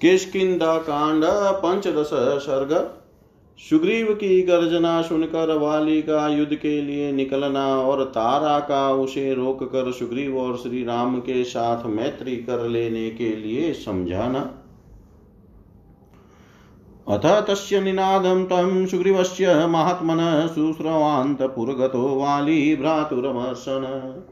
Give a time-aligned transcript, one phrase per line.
[0.00, 1.24] किष्किंदा कांड,
[1.54, 2.10] पंचदश
[2.42, 2.72] सर्ग।
[3.58, 9.62] सुग्रीव की गर्जना सुनकर वाली का युद्ध के लिए निकलना और तारा का उसे रोक
[9.62, 14.40] कर सुग्रीव और श्री राम के साथ मैत्री कर लेने के लिए समझाना।
[17.08, 24.24] अथ तस्य निनादं तं सुग्रीवस्य महात्मनः सुश्रवान्तपुरगतो वाली भ्रातुरमर्शन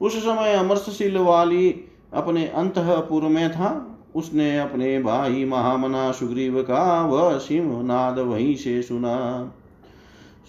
[0.00, 1.70] उस समय अमर्षशील वाली
[2.14, 9.16] अपने अंतपुर में था। उसने अपने भाई महामना सुग्रीव का वह सिंहनाद वहीं से सुना।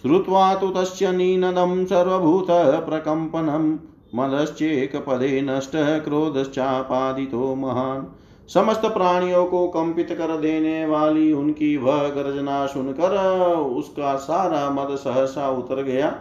[0.04, 3.68] श्रुत्वा तु तस्य नीनदं सर्वभूतप्रकम्पनं
[4.16, 8.06] मदश्चेकपदे नष्टः क्रोधश्चापादितो महान्।
[8.50, 13.16] समस्त प्राणियों को कंपित कर देने वाली उनकी वह गर्जना सुनकर
[13.56, 16.16] उसका सारा मद सहसा उतर गया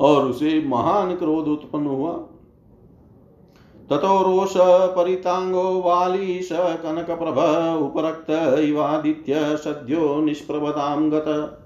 [0.00, 2.18] और उसे महान क्रोध उत्पन्न हुआ।
[3.90, 4.52] ततो रोष
[4.96, 7.38] परितांगो वाली स कनक प्रभ
[7.82, 8.30] उपरक्त
[8.60, 11.56] इवादित्य सद्यो निष्प्रभतां गत।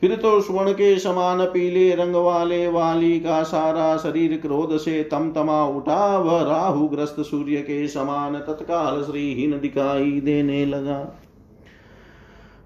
[0.00, 5.30] फिर तो स्वर्ण के समान पीले रंग वाले वाली का सारा शरीर क्रोध से तम
[5.30, 10.98] तमा उठा, वह राहुग्रस्त सूर्य के समान तत्काल श्रीहीन दिखाई देने लगा।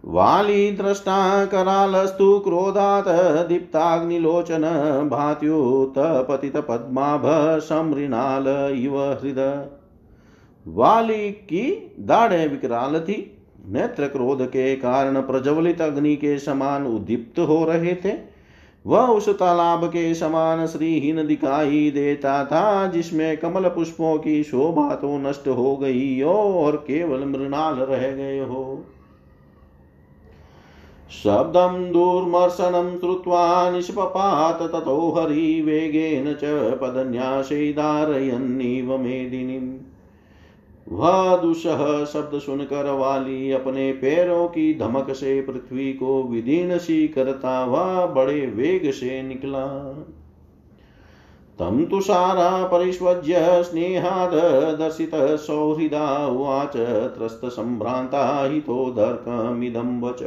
[0.05, 4.62] वाली दृष्टा करालस्तु क्रोधात् दीप्ताग्निलोचन
[5.10, 9.69] भात्युत्पतितपद्माभ समृणाल इव हृद।
[10.69, 17.64] वाली की दाढ़े विकराल थी, नेत्र क्रोध के कारण प्रज्वलित अग्नि के समान उद्दीप्त हो
[17.64, 18.34] रहे थे।
[18.86, 25.19] वह उस तालाब के समान श्रीहीन दिखाई देता था, जिसमें कमल पुष्पों की शोभा तो
[25.19, 28.84] नष्ट हो गई हो और केवल मृणाल रह गए हो।
[31.10, 36.41] शब्दं दुर्मर्शनं श्रुत्वा निष्पपात ततो हरिवेगेन च
[36.74, 39.78] पदन्यासे धारयन्निव मेदिनीम्।
[40.88, 47.64] वह दुसह शब्द सुनकर वाली अपने पैरों की धमक से पृथ्वी को विदीर्ण सी करता
[47.64, 49.66] वह बड़े वेग से निकला।
[51.59, 52.71] तं तु सारा
[53.62, 54.34] स्नेहाद
[54.78, 56.76] दर्शितः सौहृदा उवाच
[57.19, 60.22] त्रस्तसम्भ्रान्ता हितोदर्कमिदं वच।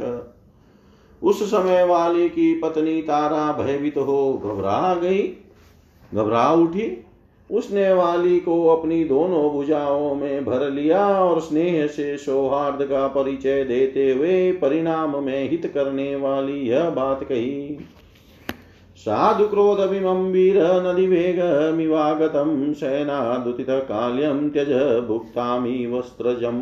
[1.22, 5.22] उस समय वाली की पत्नी तारा भयभीत हो घबरा गई।
[6.14, 7.04] घबरा उठी।
[7.50, 13.64] उसने वाली को अपनी दोनों भुजाओं में भर लिया और स्नेह से सौहार्द का परिचय
[13.64, 17.78] देते हुए परिणाम में हित करने वाली यह बात कही।
[18.96, 24.72] साधु क्रोध वीर नदि वेगमिवागतं सेनादुतित काल्यम त्यज
[25.08, 26.58] भुक्तामी वस्त्रजम।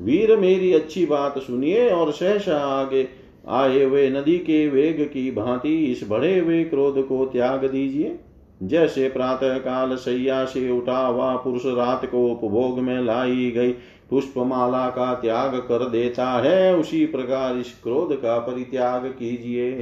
[0.00, 3.02] वीर मेरी अच्छी बात सुनिए और सहसा आगे
[3.48, 8.18] आए हुए नदी के वेग की भांति इस बढ़े हुए क्रोध को त्याग दीजिए।
[8.62, 13.72] जैसे प्रातः काल सैया से उठा हुआ पुरुष रात को उपभोग में लाई गई
[14.10, 19.72] पुष्पमाला का त्याग कर देता है, उसी प्रकार इस क्रोध का परित्याग कीजिए।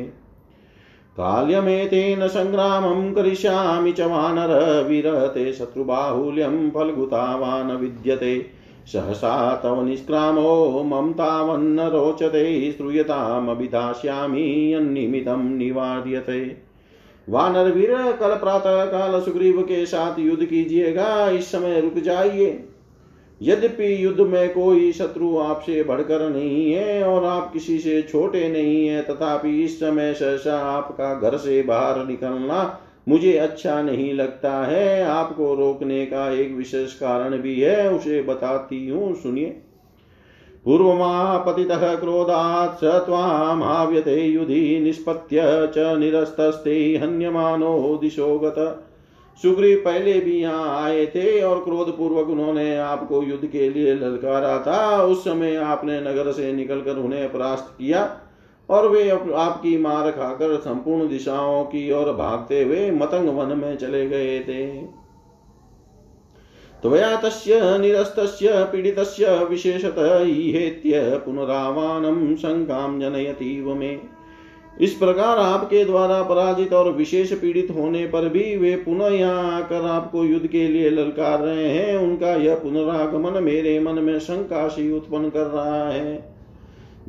[1.16, 12.72] काल्यमेतेन संग्रामं करिष्यामि च वानर विरते शत्रुबाहुल्यं फल्गुतावान् विद्यते। सहसा तव निष्क्रामो, मम तावन्न रोचते
[12.72, 16.56] श्रूयतामभिधास्यामि यन्निमितं निवार्यते।
[17.28, 22.64] वानर वीर कल प्रातः काल सुग्रीव के साथ युद्ध कीजिएगा, इस समय रुक जाइए।
[23.42, 28.86] यद्यपि युद्ध में कोई शत्रु आपसे बढ़कर नहीं है, और आप किसी से छोटे नहीं
[28.86, 35.03] है, तथापि इस समय सहसा आपका घर से बाहर निकलना मुझे अच्छा नहीं लगता है।
[35.03, 39.56] आपको रोकने का एक विशेष कारण भी है, उसे बताती हूँ, सुनिए।
[40.66, 45.43] पूर्वमापतितः क्रोधात् स त्वामाव्यते युधि निष्पत्य
[45.77, 48.87] च निरस्तस्ते हन्यमानो दिशो गत।
[49.43, 54.59] सुग्रीव पहले भी यहाँ आए थे और क्रोध पूर्वक उन्होंने आपको युद्ध के लिए ललकारा
[54.59, 58.05] था। उस समय आपने नगर से निकलकर उन्हें परास्त किया।
[58.70, 64.08] और वे आपकी मार खाकर संपूर्ण दिशाओं की ओर भागते हुए मतंग वन में चले
[64.08, 64.66] गए थे।
[66.82, 73.98] त्वया तस्य निरस्तस्य, पीडितस्य, विशेषतः ईहेत्य पुनरावानं शङ्कां जनयतीव मे।
[74.80, 79.86] इस प्रकार आपके द्वारा पराजित और विशेष पीड़ित होने पर भी वे पुनः यहाँ आकर
[79.86, 84.92] आपको युद्ध के लिए ललकार रहे हैं। उनका यह पुनरागमन मेरे मन में शंका सी
[84.92, 86.29] उत्पन्न कर रहा है।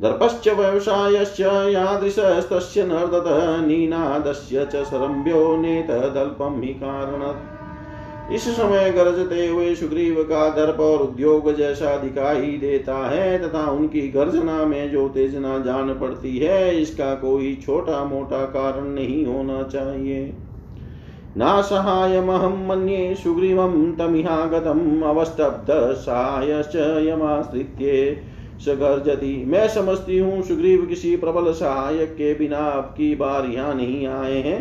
[0.00, 10.22] दर्पश्च व्यवसायश्च यादृशस्तस्य नर्दतः नीनादस्य च सरम्भ्यो नेतदल्पं हि कारणत्। इस समय गरजते हुए सुग्रीव
[10.22, 15.94] का दर्प और उद्योग जैसा दिखाई देता है तथा उनकी गर्जना में जो तेजना जान
[15.94, 20.24] पड़ती है, इसका कोई छोटा मोटा कारण नहीं होना चाहिए।
[21.38, 26.76] न सहायमहं मन्ये सुग्रीवं तमिहागतम् अवस्तब्धसायश्च
[27.08, 28.31] यमाश्रित्ये
[28.64, 34.06] सगर्जति मैं समझती हूँ, सुग्रीव किसी प्रबल सहायक के बिना अब की बार यहाँ नहीं
[34.06, 34.60] आए हैं।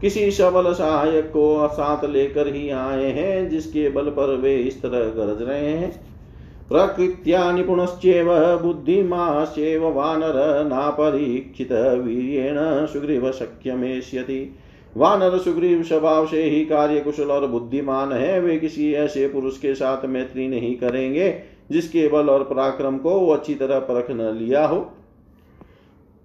[0.00, 5.04] किसी सबल सहायक को साथ लेकर ही आए हैं, जिसके बल पर वे इस तरह
[5.16, 5.92] गरज रहे हैं।
[6.68, 8.28] प्रकृत्या निपुणश्चेव
[8.62, 14.56] बुद्धिमाश्चेव वानर नापरीक्षित वीर्येण सुग्रीव शक्यमेष्यति
[14.96, 19.74] वानर सुग्रीव स्वभाव से ही कार्य कुशल और बुद्धिमान है, वे किसी ऐसे पुरुष के
[19.74, 24.66] साथ मैत्री नहीं करेंगे। जिसके बल और पराक्रम को वो अच्छी तरह परख न लिया
[24.66, 24.78] हो।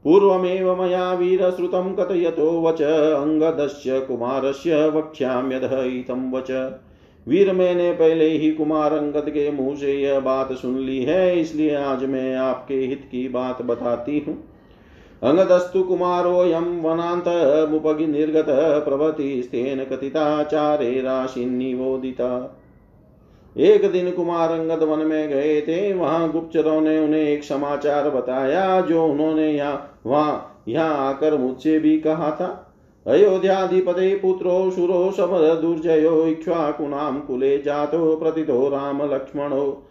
[0.05, 6.51] पूर्वमेव मया वीरश्रुतं कथयतो वच अङ्गदस्य कुमारस्य वक्ष्याम्यदहितं वच।
[7.27, 11.75] वीर मैंने पहले ही कुमार अंगद के मुँह से यह बात सुन ली है, इसलिए
[11.75, 14.37] आज मैं आपके हित की बात बताती हूँ।
[15.21, 18.45] अंगदस्तु कुमारोऽयं वनान्तमुपनिर्गत
[18.85, 22.31] प्रभृतिस्तेन कथिताचारे राशिन्निवोदिता
[23.57, 28.81] एक दिन कुमार अंगद वन में गए थे, वहाँ गुप्तचरों ने उन्हें एक समाचार बताया,
[28.81, 32.65] जो उन्होंने यहाँ, वहाँ, यहाँ आकर मुझसे भी कहा था।
[33.07, 39.83] अयोध्याधिपते पुत्रो शुरो समर दुर्जयो इक्ष्वाकुनाम कुले जातो, प्रतितो, राम, लक्ष्मणो।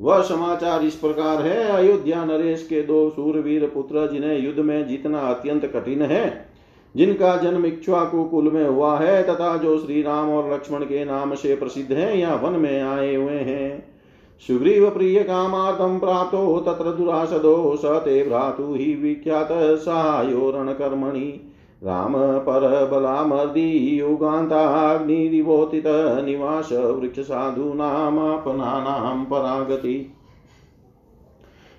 [0.00, 5.18] वह समाचार इस प्रकार है, अयोध्या नरेश के दो सूरवीर पुत्र, जिन्हें युद्ध में जीतना
[5.18, 6.47] अत्यंत कठिन है।
[6.96, 11.34] जिनका जन्म इक्ष्वाकु कुल में हुआ है, तथा जो श्री राम और लक्ष्मण के नाम
[11.34, 13.98] से प्रसिद्ध है, या वन में आए हुए हैं।
[14.46, 22.88] सुग्रीव प्रिय कामार्थम प्राप्त, तत्र दुरासदो स ते भ्रातु ही विख्यात सहायो रणकर्मणि राम पर
[22.92, 25.84] बलामर्दी युगान्ताग्निरिवोतित
[26.24, 30.14] निवास वृक्ष साधूनामापनानां परागति।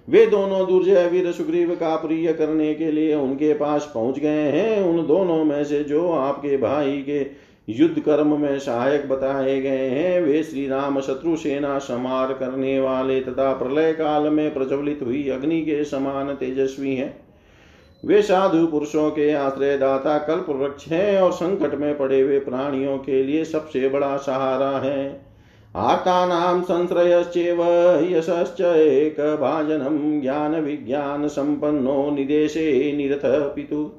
[0.09, 4.81] वे दोनों दुर्जय वीर सुग्रीव का प्रिय करने के लिए उनके पास पहुँच गए हैं।
[4.83, 10.21] उन दोनों में से जो आपके भाई के युद्ध कर्म में सहायक बताए गए हैं,
[10.21, 15.61] वे श्री राम शत्रु सेना समार करने वाले तथा प्रलय काल में प्रज्वलित हुई अग्नि
[15.61, 17.13] के समान तेजस्वी हैं।
[18.03, 22.97] वे साधु पुरुषों के आश्रय दाता कल्प वृक्ष हैं और संकट में पड़े हुए प्राणियों
[22.97, 25.28] के लिए सबसे बड़ा सहारा है।
[25.75, 27.63] आर्तानां संश्रयश्चेव
[28.17, 33.91] यशश्च एकभाजनं ज्ञानविज्ञानसम्पन्नो निदेशे निरथ पितु।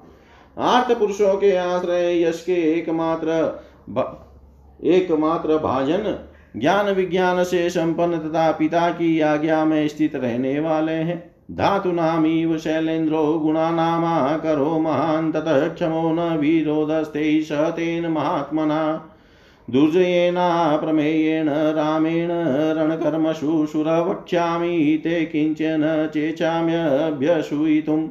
[0.59, 3.29] आर्त पुरुषों के आश्रय यश के एकमात्र
[4.85, 6.19] एकमात्र भाजन
[6.57, 13.39] ज्ञान विज्ञान से संपन्न तथा पिता की आज्ञा में स्थित रहने वाले हैं। धातुनामीव शैलेन्द्रो
[13.39, 19.11] गुणानामा करो महान्, ततः क्षमो न वीरोदस्ते स तेन महात्मना।
[19.73, 22.31] दुर्जयेना प्रमेयेण रामेण
[22.77, 28.09] रणकर्मसु सुरवक्ष्यामि ते किंचन चेचाम्यभ्यसूयितुं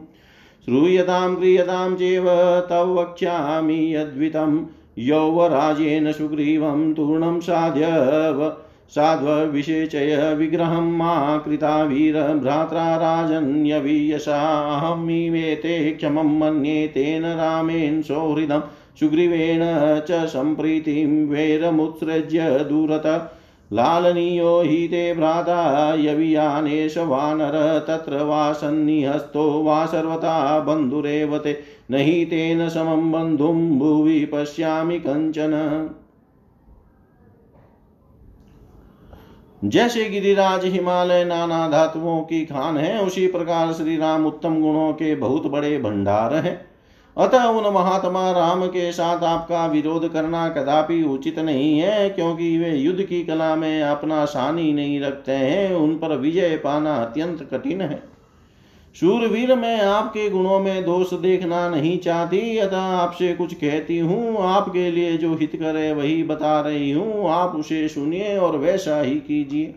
[0.66, 2.26] श्रूयतां, क्रियतां चेव
[2.70, 4.66] तव वक्ष्यामि यद्वितं
[4.98, 7.88] यौवराजेन सुग्रीवं तूर्णं साध्य
[8.96, 18.60] साध्वविषेचय विग्रहं मा कृता वीरभ्रात्रा राजन्यवीयसाहमिवेते क्षमं मन्ये तेन रामेण सौहृदं
[19.00, 19.60] सुग्रीवेण
[20.10, 23.36] च सम्प्रीतिं वैरमुत्सृज्य दूरत।
[23.74, 31.60] लालनीयो हि ते भ्राता यवियानेश वानर, तत्र वा सन्निहस्तो वा सर्वथा बन्धुरेव ते
[31.92, 35.90] न हि तेन समं बन्धुं भुवि पश्यामि कञ्चन।
[39.63, 45.16] जैसे गिरिराज हिमालय नाना धातुओं की खान है, उसी प्रकार श्री राम उत्तम गुणों के
[45.16, 46.69] बहुत बड़े भंडार हैं।
[47.19, 52.76] अतः उन महात्मा राम के साथ आपका विरोध करना कदापि उचित नहीं है, क्योंकि वे
[52.76, 57.81] युद्ध की कला में अपना शानी नहीं रखते हैं, उन पर विजय पाना अत्यंत कठिन
[57.81, 58.02] है।
[58.95, 64.92] शूरवीर मैं आपके गुणों में दोष देखना नहीं चाहती, अतः आपसे कुछ कहती हूँ, आपके
[64.92, 69.76] लिए जो हित करे वही बता रही हूँ, आप उसे सुनिए और वैसा ही कीजिए।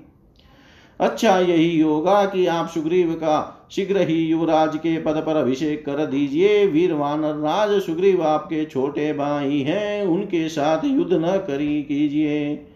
[1.01, 6.05] अच्छा यही होगा कि आप सुग्रीव का शीघ्र ही युवराज के पद पर अभिषेक कर
[6.07, 12.67] दीजिए। वीर वानर राज सुग्रीव आपके छोटे भाई हैं, उनके साथ युद्ध न करी कीजिए।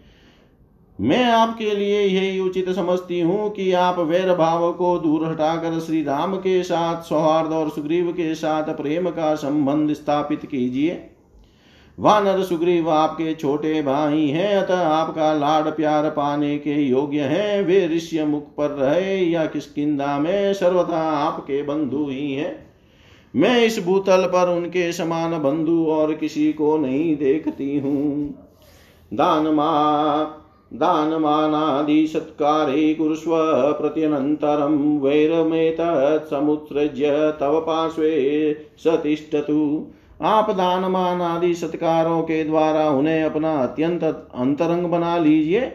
[0.99, 6.01] मैं आपके लिए यही उचित समझती हूँ कि आप वैर भाव को दूर हटाकर श्री
[6.03, 11.09] राम के साथ, सौहार्द और सुग्रीव के साथ प्रेम का संबंध स्थापित कीजिए।
[11.99, 17.87] वानर सुग्रीव, आपके छोटे भाई हैं, अतः आपका लाड प्यार पाने के योग्य हैं। वे
[17.87, 20.53] ऋष्य मुख पर रहे, या किसकिदा में?
[20.53, 22.67] सर्वथा आपके बंधु ही हैं।
[23.35, 28.35] मैं इस भूतल पर उनके समान बंधु और किसी को नहीं देखती हूँ।
[29.13, 33.31] दान मा, दान दानमा दानमानादिसत्कारे कुरुष्व
[33.81, 39.87] प्रत्यनन्तरं वैरमेतत्समुत्सृज्य तव पार्श्वे स तिष्ठतु
[40.21, 44.03] आप दान, मान आदि सत्कारों के द्वारा उन्हें अपना अत्यंत
[44.35, 45.71] अंतरंग बना लीजिए,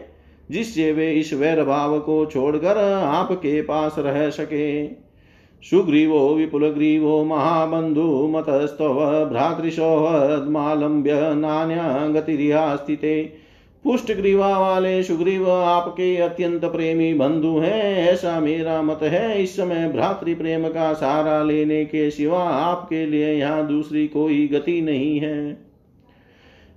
[0.51, 4.87] जिससे वे इस वैर भाव को छोड़कर आपके पास रह सके।
[5.63, 13.42] सुग्रीवो, विपुल ग्रीवो, महाबंधु मतस्तव भ्रातृसौहद्मालम्ब्य नान्या, गतिरिहा स्थिते
[13.83, 19.89] पुष्ट ग्रीवा वाले सुग्रीव आपके अत्यंत प्रेमी बंधु हैं। ऐसा मेरा मत है। इस समय
[19.89, 25.57] भ्रातृ प्रेम का सहारा लेने के सिवा आपके लिए यहाँ दूसरी कोई गति नहीं है।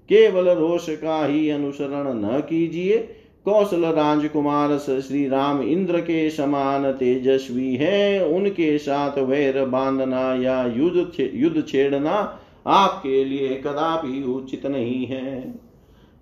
[0.09, 3.14] केवल रोष का ही अनुसरण न कीजिए।
[3.47, 11.31] कौशल राजकुमार श्री राम इंद्र के समान तेजस्वी है। उनके साथ वैर बांधना या युद्ध
[11.35, 15.55] युद्ध छेड़ना आपके लिए कदापि उचित नहीं है।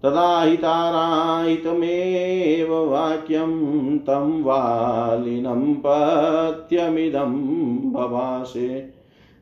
[0.02, 7.32] तदा हिताराहितमेव वाक्यं तं वालिनं पत्यमिदं
[7.92, 8.92] भवासे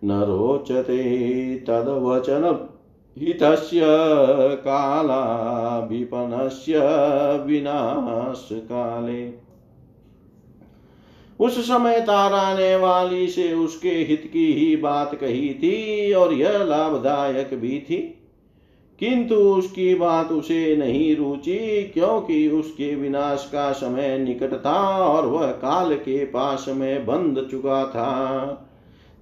[0.05, 2.67] न रोचते तद्वचन
[3.19, 3.81] हितस्य
[4.55, 6.81] कालाभिपनस्य
[7.47, 9.33] विनाशकाले।
[11.41, 16.65] उस समय तारा ने वाली से उसके हित की ही बात कही थी और यह
[16.65, 18.17] लाभदायक भी थी।
[18.99, 25.47] किंतु उसकी बात उसे नहीं रुचि, क्योंकि उसके विनाश का समय निकट था और वह
[25.47, 28.67] काल के पास में बंध चुका था।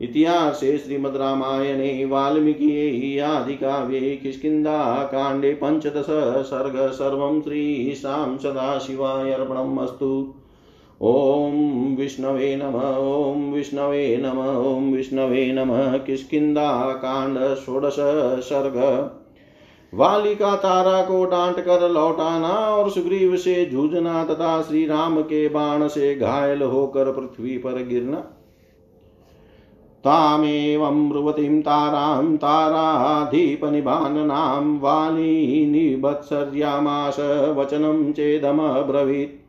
[0.01, 6.07] इतिहासे श्रीमद्रामायणे वाल्मीकि आदिकाव्ये किष्किन्धाकाण्डे पञ्चदश
[6.47, 10.35] सर्ग सर्वं श्रीशां सदाशिवाय अर्पणम् अस्तु
[11.03, 17.97] ॐ विष्णवे नम, ॐ विष्णवे नम, ॐ विष्णवे नमः, किष्किन्धाकाण्ड षोडश
[18.45, 18.77] सर्ग
[19.95, 25.49] वाली का तारा को डांट कर लौटाना और सुग्रीव से जूझना तथा श्री राम के
[25.49, 28.25] बाण से घायल होकर पृथ्वी पर गिरना।
[30.05, 37.17] तामेवं ब्रुवतीं तारां ताराधिपनिभाननां वाली निबत्सर्यामास
[37.57, 39.49] वचनं चेदमब्रवीत्।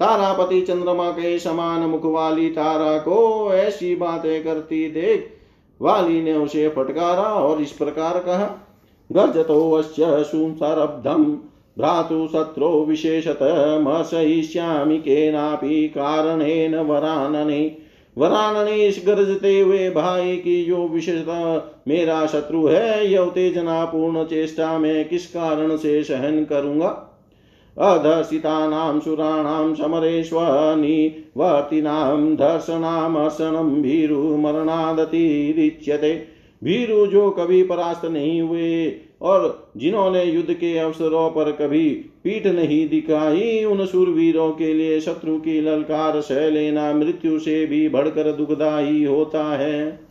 [0.00, 5.40] तारापति चंद्रमा के समान मुख वाली तारा को ऐसी बातें करती देख,
[5.80, 8.72] वाली ने उसे फटकारा और इस प्रकार कहा,
[9.12, 11.24] गर्जतोऽस्य सुसरब्धं
[11.78, 17.85] भ्रातु शत्रो विशेषतमर्शयिष्यामि केनापि कारणेन वरानने
[18.18, 24.24] वरान ने इस गरजते हुए भाई की जो विशेषता मेरा शत्रु है, यह उत्तेजना पूर्ण
[24.24, 27.12] चेष्टा में किस कारण से सहन करूँगा?
[27.78, 38.86] अधर्षितानां सुराणां समरेष्वनिवर्तिनां दर्शनामर्शनं भीरुमरणादतिरिच्यते। भीरु जो कभी परास्त नहीं हुए
[39.22, 41.90] और जिन्होंने युद्ध के अवसरों पर कभी
[42.24, 47.88] पीठ नहीं दिखाई, उन सुरवीरों के लिए शत्रु की ललकार सह लेना मृत्यु से भी
[47.88, 50.06] बढ़कर दुखदायी होता है।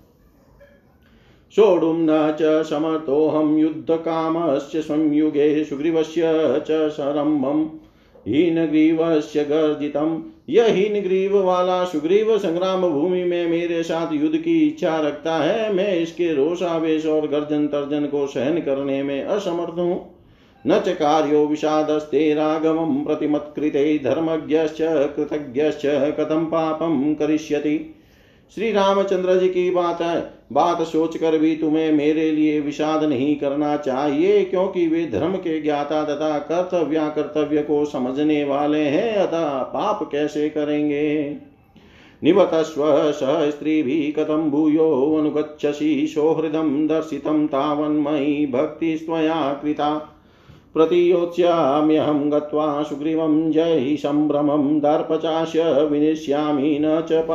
[1.56, 6.22] सोढुं न च समर्थोऽहं युद्धकामस्य संयुगे सुग्रीवस्य
[6.70, 7.68] च सरम्भम्
[8.28, 15.00] हीनग्रीवस्य गर्जितम् यह हीन ग्रीव वाला सुग्रीव संग्राम भूमि में मेरे साथ युद्ध की इच्छा
[15.00, 20.16] रखता है। मैं इसके रोषावेश और गर्जन तर्जन को सहन करने में असमर्थ हूँ।
[20.68, 24.78] न च कार्यो विषादस्ते राघवं प्रतिमत्कृते धर्मज्ञश्च
[25.16, 25.62] कृतज्ञ
[26.12, 27.96] कथं पापम करिष्यति।
[28.56, 33.78] श्री रामचंद्र जी की बात है। बात सोचकर भी तुम्हें मेरे लिए विषाद नहीं करना
[33.78, 40.10] चाहिए, क्योंकि वे धर्म के ज्ञाता तथा कर्तव्य कर्तव्य को समझने वाले हैं, अतः पाप
[40.12, 41.38] कैसे करेंगे?
[42.24, 50.12] निवतस्व स भी कथं भूयो अनुगच्छसि दर्शितं तावन्मयि भक्तिस्त्वया कृता।
[50.74, 57.26] प्रतियोत्स्याम्यहं गत्वा सुग्रीवं जयि सम्भ्रमं दर्पचास्य विनिश्यामि न च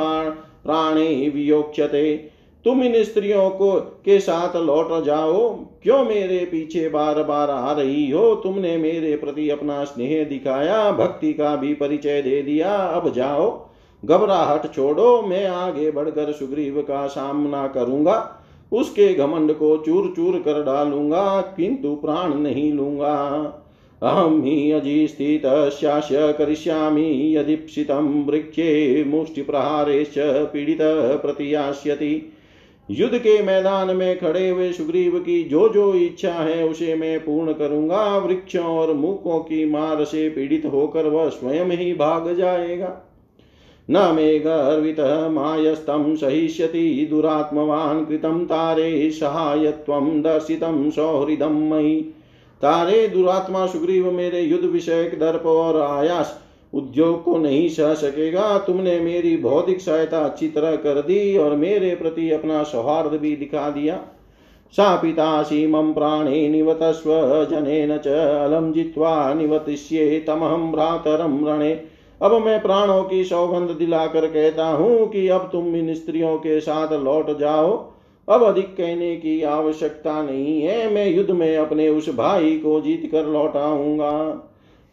[0.65, 2.31] प्राणे वियोक्ष्यते।
[2.65, 3.73] तुम इन स्त्रियों को
[4.05, 5.49] के साथ लौट जाओ।
[5.83, 8.35] क्यों मेरे पीछे बार बार आ रही हो?
[8.35, 13.69] तुमने मेरे प्रति अपना स्नेह दिखाया, भक्ति का भी परिचय दे दिया। अब जाओ,
[14.05, 18.37] घबराहट छोड़ो, मैं आगे बढ़कर सुग्रीव का सामना करूँगा।
[18.73, 23.17] उसके घमंड को चूर चूर कर डालूँगा, किंतु प्राण नहीं लूँगा।
[24.03, 30.79] अहम ही अजिस्थितस्यास्य करिष्यामि, यदीप्सितं वृक्षे मुष्टिप्रहारेश्च पीडित
[31.23, 32.33] प्रतियास्यति
[32.91, 37.53] युद्ध के मैदान में खड़े हुए सुग्रीव की जो जो इच्छा है, उसे मैं पूर्ण
[37.53, 42.97] करूँगा। वृक्षों और मुखों की मार से पीड़ित होकर वह स्वयं ही भाग जाएगा।
[43.91, 52.01] न मे गर्वितः मायस्तं सहिष्यति दुरात्मवान् कृतं तारे सहायत्वं दर्शितं सौहृदं मयि।
[52.63, 56.41] तारे दुरात्मा सुग्रीव मेरे युद्ध विषयक दर्प और आयास
[56.73, 61.95] उद्योग को नहीं सह सकेगा, तुमने मेरी भौतिक सहायता अच्छी तरह कर दी और मेरे
[61.95, 64.01] प्रति अपना सौहार्द भी दिखा दिया।
[64.75, 67.11] सा पितासी मम प्राणे निवतस्व
[67.51, 71.73] जनेन च अलम जित्वा निवतिष्ये तमहम भ्रातरम रणे।
[72.21, 76.93] अब मैं प्राणों की सौगंध दिलाकर कहता हूँ कि अब तुम इन स्त्रियों के साथ
[77.05, 77.73] लौट जाओ।
[78.29, 83.09] अब अधिक कहने की आवश्यकता नहीं है, मैं युद्ध में अपने उस भाई को जीत
[83.13, 84.13] कर लौटाऊँगा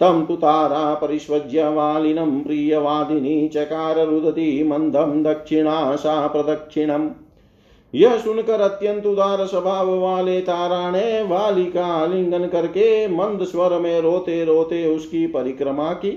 [0.01, 7.09] तम तु तारा परिष्वज्य वालिनं प्रियवादिनी चकार रुदती मंदम दक्षिणा सा प्रदक्षिणम।
[7.93, 14.01] यह सुनकर अत्यंत उदार स्वभाव वाले तारा ने वाली का आलिंगन करके मंद स्वर में
[14.01, 16.11] रोते रोते उसकी परिक्रमा की।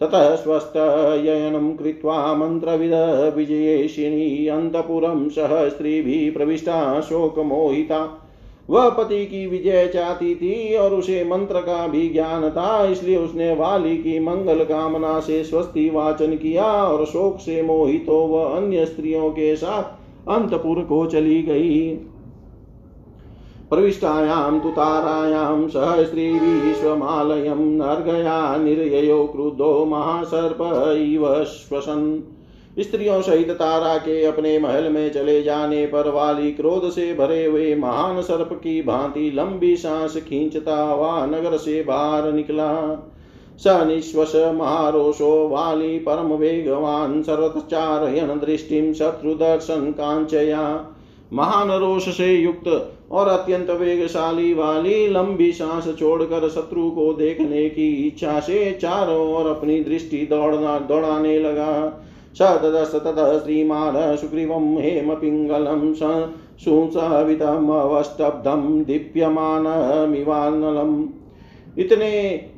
[0.00, 2.92] ततः स्वस्थयनं कृत्वा मन्त्रविद
[3.36, 8.26] विजयेशिनी अन्तपुरं सह स्त्रीभिः प्रविष्टा शोकमोहिता।
[8.70, 13.54] वह पति की विजय चाहती थी और उसे मंत्र का भी ज्ञान था, इसलिए उसने
[13.54, 18.86] वाली की मंगल कामना से स्वस्ति वाचन किया और शोक से मोहित हो वह अन्य
[18.86, 21.90] स्त्रियों के साथ अंतपुर को चली गई।
[23.70, 26.94] प्रविष्टायां तु तारायां सह स्त्रीभिः
[27.54, 30.58] नर्गया, निर्ययो, क्रुद्धो, महासर्प,
[30.98, 32.20] इव श्वसन्।
[32.78, 37.74] स्त्रियों सहित तारा के अपने महल में चले जाने पर वाली क्रोध से भरे हुए
[37.74, 42.70] महान सर्प की भांति लंबी सांस खींचता हुआ नगर से बाहर निकला।
[43.58, 50.62] स निश्वस महारोषो वाली परम वेगवान सर्वचारयन दृष्टि शत्रुदर्शन कांचया।
[51.32, 52.68] महान रोष से युक्त
[53.12, 59.46] और अत्यंत वेगशाली वाली लंबी सांस छोड़कर शत्रु को देखने की इच्छा से चारों ओर
[59.46, 65.94] अपनी दृष्टि दौड़ना दौड़ाने लगा। स तदस ततः श्रीमान् सुग्रीवं हेमपिङ्गलं
[66.58, 71.08] सुसवितमवष्टब्धं दीप्यमानमिवानलम्
[71.78, 72.48] इतने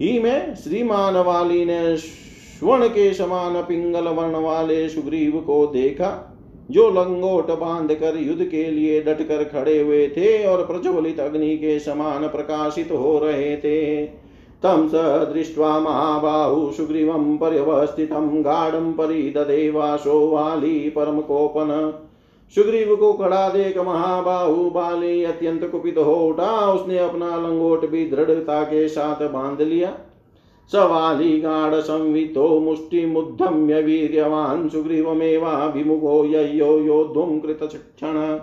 [0.00, 6.36] ही में श्रीमान वाली ने स्वर्ण के समान पिंगल वर्ण वाले सुग्रीव को देखा,
[6.70, 11.78] जो लंगोट बाँध कर युद्ध के लिए डटकर खड़े हुए थे और प्रज्वलित अग्नि के
[11.78, 14.06] समान प्रकाशित हो रहे थे।
[14.62, 14.94] तं स
[15.32, 21.92] दृष्ट्वा महाबाहु सुग्रीवं पर्यवस्थितं, गाढं परिददे वासो वाली परमकोपन।
[22.54, 28.62] सुग्रीव को खड़ा देख महाबाहु बाली अत्यंत कुपित हो उठा। उसने अपना लंगोट भी दृढ़ता
[28.62, 29.94] के साथ बाँध लिया।
[30.72, 38.40] सवाली गाढ़ संवितो मुष्टिमुद्धम्य वीर्यवान् सुग्रीवमेवाभिमुखो ययो योद्धुं कृतचक्षण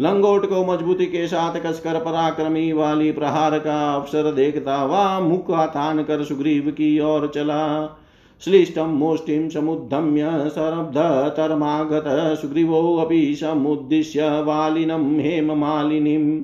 [0.00, 6.02] लंगोट को मजबूती के साथ कसकर पराक्रमी वाली प्रहार का अवसर देखता हुआ मुख तान
[6.02, 7.88] कर सुग्रीव की ओर चला।
[8.44, 12.04] श्लिष्टं, मुष्टिं, समुद्धम्य सरब्धतरमागत
[12.42, 16.42] सुग्रीवोऽपि समुद्दिश्य, वालिनं हेममालिनीम्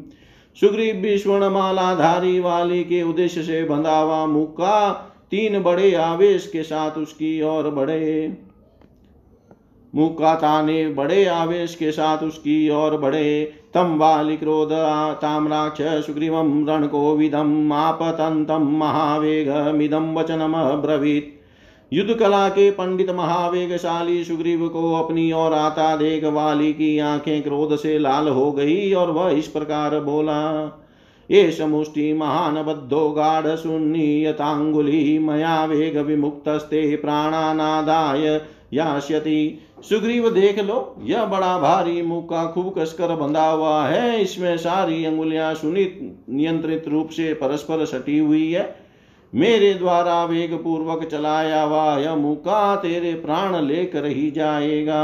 [0.60, 4.92] सुग्रीव भी स्वर्णमालाधारी वाली के उद्देश्य से बंधा हुआ मुक्का,
[5.30, 8.38] तीन बड़े आवेश के साथ उसकी ओर बढ़े।
[9.94, 14.72] मुक्का ने बड़े आवेश के साथ उसकी ओर बढ़े। तम वाली क्रोध
[15.20, 18.82] ताम्राक्ष विदम आपतंतम
[19.76, 21.30] मिदम वचनम ब्रवीत
[21.92, 27.76] युद्ध कला के पंडित महावेगशाली सुग्रीव को अपनी ओर आता देख वाली की आँखें क्रोध
[27.76, 30.40] से लाल हो गई और वह इस प्रकार बोला,
[31.30, 38.40] ये समुष्टि महान बद्धो गाढ़ सुन्नीयतांगुली, मया वेग विमुक्तस्ते प्राणानादाय
[38.74, 45.04] यास्यति। सुग्रीव देख लो, यह बड़ा भारी मुक्का खूब कसकर बंधा हुआ है। इसमें सारी
[45.04, 45.98] अंगुलियाँ सुनित,
[46.30, 48.74] नियंत्रित रूप से परस्पर सटी हुई है।
[49.32, 55.02] मेरे द्वारा वेग पूर्वक चलाया हुआ यह मुक्का तेरे प्राण लेकर ही जाएगा।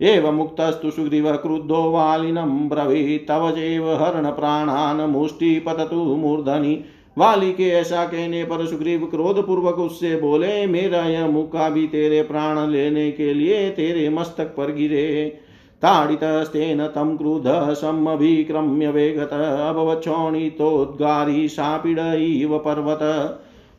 [0.00, 6.74] एव मुक्तस्तु सुग्रीव क्रुद्धो वालिनं ब्रवी तव चैव हरण प्राणान् मुष्टि पततु मूर्धनि।
[7.16, 12.22] वाली के ऐसा कहने पर सुग्रीव क्रोध पूर्वक उससे बोले, मेरा यह मुक्का भी तेरे
[12.22, 15.38] प्राण लेने के लिए तेरे मस्तक पर गिरे।
[15.82, 22.98] ताडितस्तेन तं क्रुधः समभिक्रम्य वेगत अभवच्छोणितोद्गारी सापीड इव पर्वत।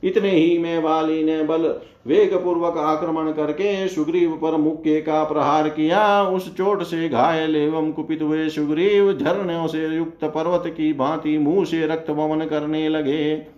[0.08, 1.68] इतने ही में वाली ने बल
[2.08, 7.92] वेग पूर्वक आक्रमण करके सुग्रीव पर मुक्के का प्रहार किया। उस चोट से घायल एवं
[7.92, 13.58] कुपित हुए सुग्रीव झरनों से युक्त पर्वत की भांति मुँह से रक्त वमन करने लगे।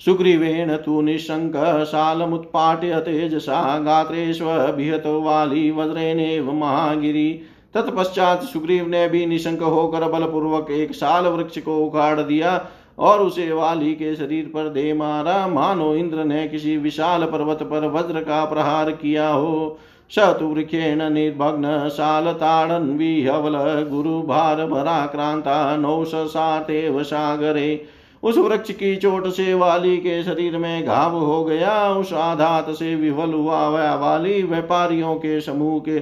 [0.00, 7.32] सुग्रीवेण तु निःशङ्क शालमुत्पाट्य तेजसा गात्रेष्वभिहतो वाली वज्रेणेव महागिरी।
[7.74, 12.56] तत्पश्चात सुग्रीव ने भी निशंक होकर बलपूर्वक एक साल वृक्ष को उखाड़ दिया।
[12.98, 17.86] और उसे वाली के शरीर पर दे मारा। मानो इंद्र ने किसी विशाल पर्वत पर
[17.88, 19.78] वज्र का प्रहार किया हो।
[20.10, 23.56] शतुवृक्षेण निर्भग्न शालताड़न विहवल
[23.90, 27.84] गुरु भार भराक्रांता नौशातेव सागरे।
[28.22, 32.94] उस वृक्ष की चोट से वाली के शरीर में घाव हो गया। उस आधात से
[32.94, 36.00] विफल हुआ वह वाली। व्यापारियों के समूह के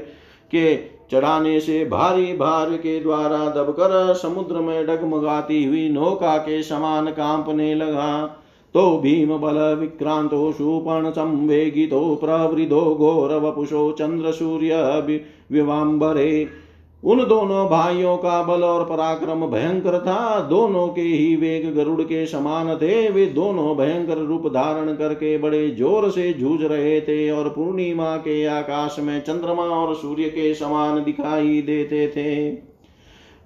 [0.51, 7.07] के चढ़ाने से भारी भार के द्वारा दबकर समुद्र में डगमगाती हुई नौका के समान
[7.07, 8.27] कांपने लगा।
[8.75, 11.11] तो भीम बल विक्रांतो सुपर्ण
[12.15, 14.75] प्रवृदो घोर वपुषो चंद्र सूर्य
[15.53, 16.49] विवाम्बरे।
[17.03, 22.25] उन दोनों भाइयों का बल और पराक्रम भयंकर था। दोनों के ही वेग गरुड़ के
[22.27, 27.49] समान थे। वे दोनों भयंकर रूप धारण करके बड़े ज़ोर से जूझ रहे थे और
[27.49, 32.51] पूर्णिमा के आकाश में चंद्रमा और सूर्य के समान दिखाई देते थे।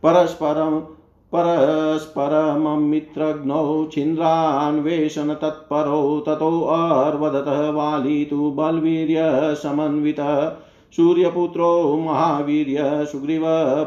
[0.03, 0.81] परस्परम
[1.33, 8.51] परस्परमं मित्रघ्नौ छिन्द्रान्वेषण तत्परौ ततो अर्वदतः वाली तु
[9.63, 10.41] समन्वितः
[10.97, 13.43] सूर्यपुत्रो महावीर्य सुग्रीव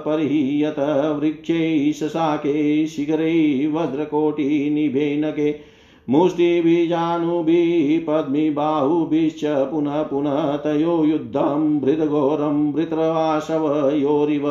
[0.06, 0.80] परिहीयत
[1.20, 5.56] वृक्षै शशाके शिखरै वज्रकोटिनिभेनके
[6.10, 14.48] मुष्टिबीजानुभिः पद्मिबाहुभिश्च पुनः पुनः तयो युद्धं भृतघोरं भृतराशवयोरिव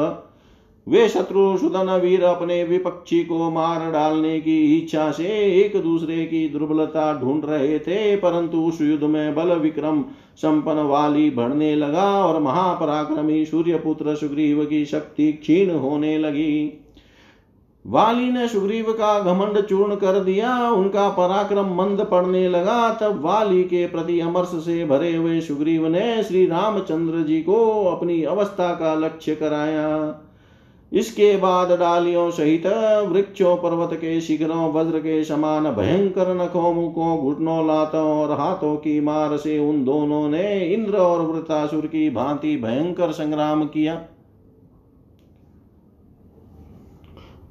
[0.87, 5.29] वे शत्रु सुदन वीर अपने विपक्षी को मार डालने की इच्छा से
[5.61, 10.05] एक दूसरे की दुर्बलता ढूंढ रहे थे, परंतु उस युद्ध में बल विक्रम
[10.37, 16.81] संपन्न वाली बढ़ने लगा और महापराक्रमी सूर्यपुत्र सुग्रीव की शक्ति क्षीण होने लगी।
[17.87, 23.65] वाली ने सुग्रीव का घमंड चूर्ण कर दिया, उनका पराक्रम मंद पड़ने लगा। तब वाली
[23.65, 28.95] के प्रति अमर्ष से भरे हुए सुग्रीव ने श्री रामचंद्र जी को अपनी अवस्था का
[28.95, 30.21] लक्ष्य कराया।
[30.95, 32.63] इसके बाद डालियों सहित
[33.09, 39.01] वृक्षों, पर्वत के शिखरों, वज्र के समान भयंकर नखों, मुखों, घुटनों, लातों और हाथों की
[39.01, 44.05] मार से उन दोनों ने इंद्र और वृतासुर की भांति भयंकर संग्राम किया।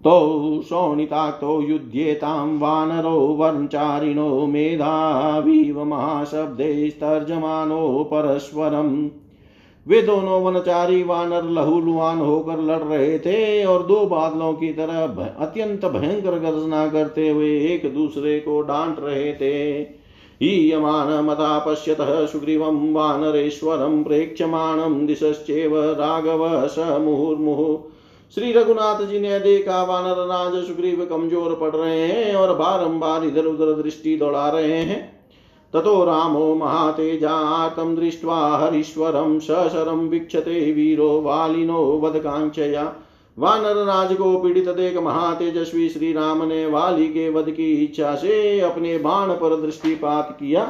[0.04, 9.10] तो शोणिताक्तो युध्येतां वानरो वर्णचारिणो मेधावीव महाशब्दैस्तर्जमानो परस्परम्
[9.88, 15.02] वे दोनों वनचारी वानर लहूलुआन होकर लड़ रहे थे और दो बादलों की तरह
[15.40, 19.82] अत्यंत भयंकर गर्जना करते हुए एक दूसरे को डांट रहे थे।
[20.42, 27.92] हीयमान मता पश्यतः सुग्रीवं वानरेश्वरं प्रेक्षमाणं दिशश्चेव राघव स मुहुर्मुहुः।
[28.38, 33.46] श्री रघुनाथ जी ने देखा वानर राज सुग्रीव कमज़ोर पड़ रहे हैं और बारंबार इधर
[33.46, 35.13] उधर दृष्टि दौड़ा रहे हैं।
[35.74, 42.84] ततो रामो महातेजातं दृष्ट्वा हरीश्वरं सशरं वीक्षते वीरो वालिनो वधकाञ्चया
[43.38, 48.60] वानर राज को पीड़ित देख महातेजस्वी श्री राम ने वाली के वध की इच्छा से
[48.62, 50.64] अपने बाण पर दृष्टिपात किया।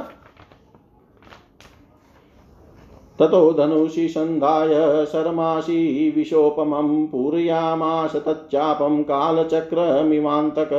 [3.19, 4.73] ततो धनुषि सन्धाय
[5.05, 10.71] शर्मासि विशोपमं पूरयामास तच्चापं कालचक्रमिवान्तक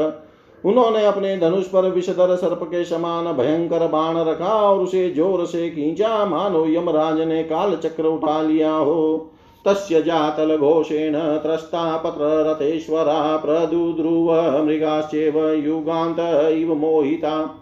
[0.64, 5.68] उन्होंने अपने धनुष पर विषधर सर्प के समान भयंकर बाण रखा और उसे ज़ोर से
[5.70, 9.30] खींचा, मानो यमराज ने काल चक्र उठा लिया हो।
[9.64, 14.32] तस्य जातल घोषेण त्रस्ता पत्र रथेश्वरा प्रदुद्रुव
[14.64, 16.18] मृगाश्चेव युगांत
[16.52, 17.60] इव मोहिता।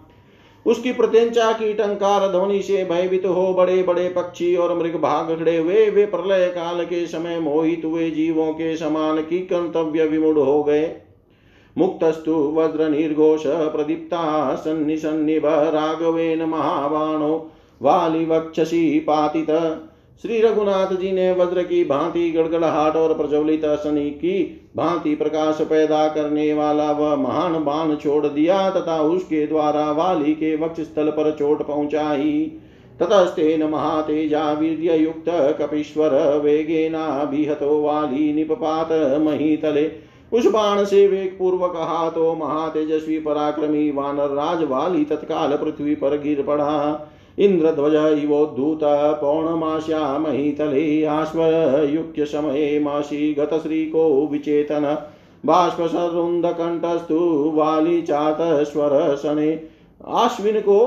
[0.67, 5.57] उसकी प्रत्यंचा की टंकार ध्वनि से भयभीत हो बड़े बड़े पक्षी और मृग भाग खड़े
[5.57, 10.63] हुए। वे प्रलय काल के समय मोहित हुए जीवों के समान की कर्तव्य विमुड़ हो
[10.63, 10.85] गए।
[11.77, 14.23] मुक्तस्तु वज्रनिर्घोष प्रदीप्ता
[14.55, 17.35] सन्निसन्निभ राघवेन महाबाणो
[17.83, 19.51] वालिवक्षसी पातित।
[20.25, 24.43] श्री रघुनाथ जी ने वज्र की भांति गड़गड़ाहट और प्रज्वलित शनि की
[24.77, 30.55] भांति प्रकाश पैदा करने वाला वह महान बाण छोड़ दिया तथा उसके द्वारा वाली के
[30.57, 32.41] वक्ष स्थल पर चोट पहुंचाई।
[33.01, 35.29] ततस्तेन महातेजा वीर्य युक्त
[35.61, 39.85] कपीश्वर वेगेना वेगेनाभिहतो वाली निपपात महीतले
[40.33, 46.17] उस बाण से वेग पूर्वक कहा तो महातेजस्वी पराक्रमी वानर राज वाली तत्काल पृथ्वी पर
[46.19, 48.81] गिर पड़ा। इन्द्रध्वज इवोद्धूत
[49.21, 54.97] पौर्णमास्यामहितले आश्वयुक्यसमये मासि गतश्रीको विचेतन।
[55.45, 57.19] बाष्पसरुन्दकण्ठस्तु
[57.55, 59.53] वाली चातस्वर शने।
[60.15, 60.79] आश्विन को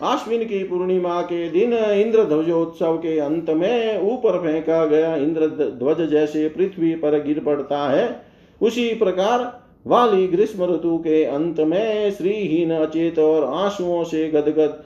[0.00, 5.46] आश्विन की पूर्णिमा के दिन इंद्र ध्वजोत्सव के अंत में ऊपर फेंका गया। इंद्र
[5.78, 8.31] ध्वज जैसे पृथ्वी पर गिर पड़ता है।
[8.62, 14.84] उसी प्रकार वाली ग्रीष्म ऋतु के अंत में श्रीहीन अचेत और आंसुओं से गदगद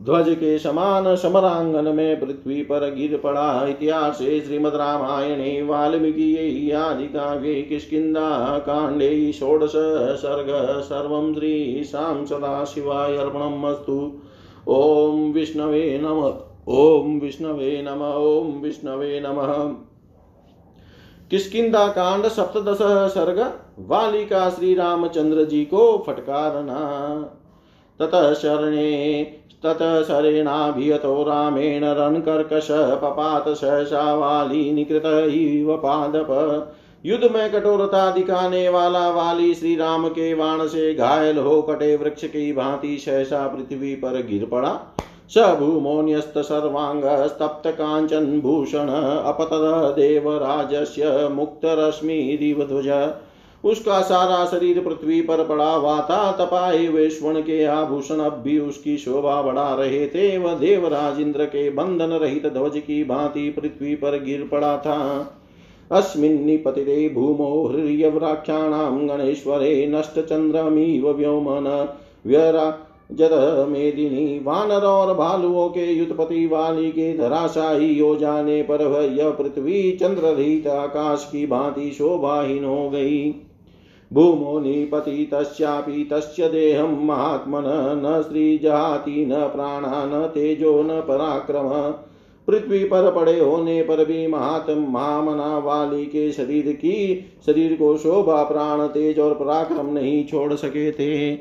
[0.00, 7.54] ध्वज के समान समरांगन में पृथ्वी पर गिर पड़ा। इतिहास श्रीमद रामायणे, वाल्मीकि आदि काव्ये
[7.62, 9.72] किष्किन्धा काण्डे षोडश
[10.16, 10.46] सर्ग,
[10.80, 13.98] सर्वं श्रीशां सदाशिवाय अर्पणमस्तु
[14.68, 16.32] ॐ विष्णवे नम।
[16.68, 19.52] ॐ विष्णवे नम ॐ विष्णवे नमः।
[21.30, 22.78] किष्किंदा कांड सप्तदश
[23.14, 26.78] सर्ग, वालिका श्री रामचंद्र जी को फटकारना।
[27.98, 29.22] ततः शरणे,
[29.64, 35.02] ततः शरेणाभियतो रामेण रणकर्कश पपात सहसा वाली निकृत
[35.34, 36.26] इव पादप।
[37.04, 42.24] युद्ध में कठोरता दिखाने वाला वाली श्री राम के बाण से घायल हो कटे वृक्ष
[42.24, 44.78] की भांति सहसा पृथ्वी पर गिर पड़ा।
[45.28, 46.32] स भूमोन्यस्त
[47.68, 53.14] कांचन भूषण अपतद देवराजस्य मुक्त रश्मि दिवध्वज।
[53.64, 58.96] उसका सारा शरीर पृथ्वी पर पड़ा हुआ था। तपाए हुए के आभूषण अब भी उसकी
[58.96, 64.22] शोभा बढ़ा रहे थे। वह देवराज इंद्र के बंधन रहित ध्वज की भांति पृथ्वी पर
[64.22, 65.36] गिर पड़ा था।
[65.92, 71.88] अस्मिन्निपतिते भूमो हृर्यव्राक्षाणां गणेश्वरे नष्टचन्द्रमिव व्योमन
[72.26, 78.82] व्यराजत मेदिनी वानर और भालुओं के युतपति वाली के धराशाही हो जाने पर
[79.18, 83.34] यह पृथ्वी चंद्ररहित आकाश की भांति शोभाहीन हो गई।
[84.12, 87.64] भूमो निपति तस्यापि तस्य देहं महात्मन
[88.04, 91.94] न श्रीजहाति न प्राणा न तेजो न पराक्रम।
[92.50, 98.42] पृथ्वी पर पड़े होने पर भी महात्म महामना वाली के शरीर की, शरीर को शोभा,
[98.42, 101.36] प्राण, तेज और पराक्रम नहीं छोड़ सके थे।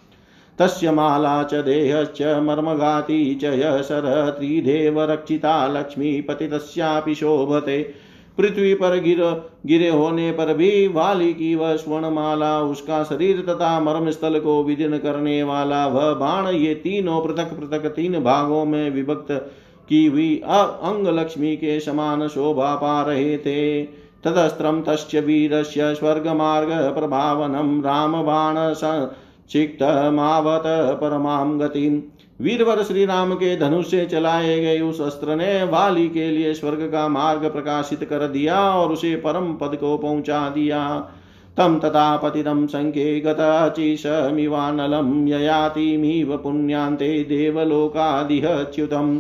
[0.59, 7.93] तस्य माला च देहश्च मर्मघाती च यशर त्रिदेव रक्षिता लक्ष्मीपति तस्यापि शोभते।
[8.37, 14.09] पृथ्वी पर गिर, गिरे होने पर भी वाली की वह स्वर्णमाला, उसका शरीर तथा मर्म
[14.09, 19.51] स्थल को विदीर्ण करने वाला वह बाण, ये तीनों पृथक पृथक तीन भागों में विभक्त
[19.89, 23.83] की हुई अंग लक्ष्मी के समान शोभा पा रहे थे।
[24.23, 30.63] तदस्त्रम तस्य वीरस्य स्वर्गमार्ग प्रभावनं रामबाण क्षिक्तमावत
[31.01, 32.01] परमां गतिम्।
[32.39, 36.91] वीरवर श्री राम के धनुष से चलाए गए उस अस्त्र ने वाली के लिए स्वर्ग
[36.91, 41.09] का मार्ग प्रकाशित कर दिया और उसे परम पद को पहुँचा दिया।
[41.57, 49.19] तम तथा पतितं सङ्ख्ये गताचिशमिवानलं ययातिमिव पुण्यान्ते देवलोकादिहच्युतम्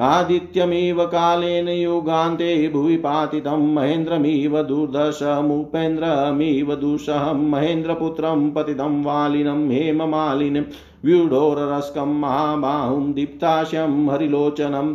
[0.00, 10.62] आदित्यमिव कालेन युगान्ते भुवि पातितं महेन्द्रमिव दुर्दशमुपेन्द्रमिव दुःसहं महेन्द्रपुत्रं पतितं वालिनं, हेममालिनं
[11.04, 14.94] व्यूढोरस्कं महाबाहुं, दीप्ताशं हरिलोचनम्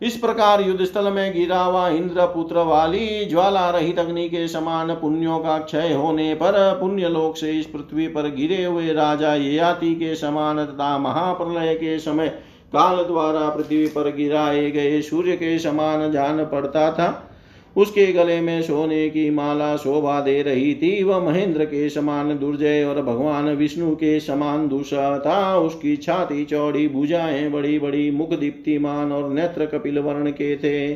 [0.00, 4.94] इस प्रकार युद्ध स्थल में गिरा हुआ इंद्र पुत्र वाली ज्वाला रहित अग्नि के समान
[4.94, 9.94] पुण्यों का क्षय होने पर पुण्य लोक से इस पृथ्वी पर गिरे हुए राजा ययाति
[9.94, 12.38] के समान तथा महाप्रलय के समय
[12.72, 17.28] काल द्वारा पृथ्वी पर गिराए गए सूर्य के समान जान पड़ता था।
[17.76, 22.84] उसके गले में सोने की माला शोभा दे रही थी। वह महेंद्र के समान दुर्जय
[22.84, 29.12] और भगवान विष्णु के समान दूषा था। उसकी छाती, चौड़ी भुजाएँ बड़ी बड़ी, मुख दीप्तिमान
[29.12, 30.92] और नेत्र कपिल वर्ण के थे।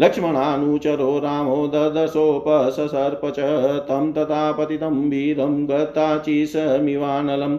[0.00, 3.40] लक्ष्मणानुचरो रामो ददशोपसर्प च
[3.88, 7.58] तं तथा पतितं वीरं गताचिसमिवानलम्।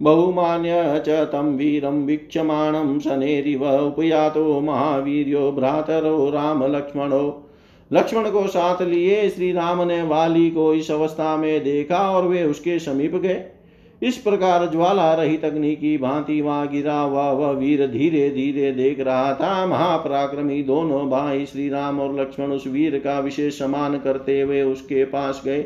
[0.00, 7.44] बहुमान्य च तं वीरं वीक्षमाणं शनेरिव उपयातो महावीर्यो भ्रातरो रामलक्ष्मणो।
[7.90, 12.44] लक्ष्मण को साथ लिए श्री राम ने वाली को इस अवस्था में देखा और वे
[12.44, 13.44] उसके समीप गए।
[14.02, 19.00] इस प्रकार ज्वाला रहित अग्नि की भांति वहाँ गिरा हुआ वह वीर धीरे धीरे देख
[19.00, 24.40] रहा था। महापराक्रमी दोनों भाई श्री राम और लक्ष्मण उस वीर का विशेष सम्मान करते
[24.40, 25.62] हुए उसके पास गए।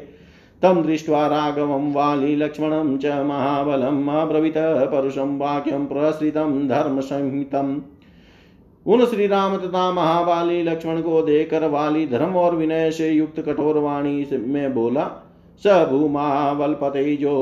[0.62, 4.59] तम दृष्ट्वा राघवं वाली लक्ष्मणं च महाबलम् अब्रवीत
[4.92, 7.81] परुषं वाक्यं प्रसृतं धर्मसंहितम्
[8.87, 13.79] उन श्री राम तथा महाबाली लक्ष्मण को देकर वाली धर्म और विनय से युक्त कठोर
[13.79, 15.05] वाणी में बोला
[15.62, 17.35] स भूमा वलपते जो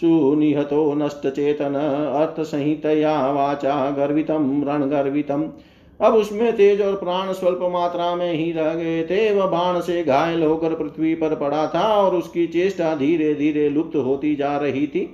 [0.00, 5.42] सुनिहतो नष्ट चेतन अर्थ संहितया वाचा गर्वितम रण गर्वितम
[6.02, 10.02] अब उसमें तेज और प्राण स्वल्प मात्रा में ही रह गए थे। वह बाण से
[10.04, 14.86] घायल होकर पृथ्वी पर पड़ा था और उसकी चेष्टा धीरे धीरे लुप्त होती जा रही
[14.86, 15.08] थी।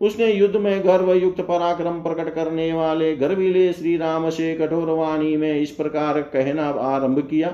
[0.00, 5.36] उसने युद्ध में गर्व युक्त पराक्रम प्रकट करने वाले गर्विले श्री राम से कठोर वाणी
[5.36, 7.48] में इस प्रकार कहना आरंभ किया।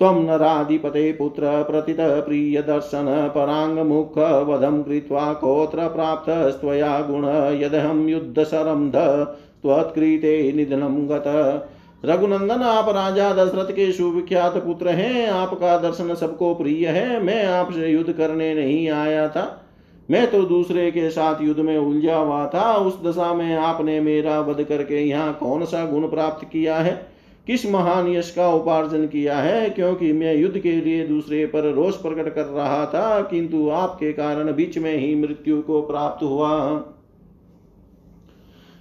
[0.00, 7.24] त्वं नराधिपते पुत्र प्रतित प्रिय दर्शन, परांग मुख वधम कृत्वा कोत्र प्राप्तस्त्वया गुण,
[7.62, 8.96] यदहं युद्धशरं ध
[9.62, 11.24] त्वत्कृते निधनं गत।
[12.04, 17.88] रघुनंदन, आप राजा दशरथ के सुविख्यात पुत्र हैं। आपका दर्शन सबको प्रिय है। मैं आपसे
[17.88, 19.66] युद्ध करने नहीं आया था।
[20.10, 24.40] मैं तो दूसरे के साथ युद्ध में उलझा हुआ था। उस दशा में आपने मेरा
[24.40, 27.06] वध करके यहाँ कौन सा गुण प्राप्त किया है?
[27.46, 29.70] किस महान यश का उपार्जन किया है?
[29.70, 34.52] क्योंकि मैं युद्ध के लिए दूसरे पर रोष प्रकट कर रहा था, किंतु आपके कारण
[34.52, 36.74] बीच में ही मृत्यु को प्राप्त हुआ।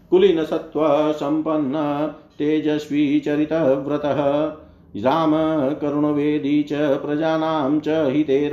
[0.09, 3.53] कुलीन सत्व संपन्न तेजस्वी चरित
[3.85, 4.01] व्रत।
[4.95, 5.31] राम
[5.81, 8.49] करुणवेदी च प्रजानां च हिते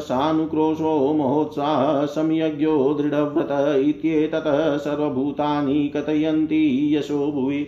[0.00, 7.66] सानुक्रोशो महोत्साह संयज्ञो दृढव्रत इत्येततः सर्वभूतानि कथयन्ति यशो भुवि।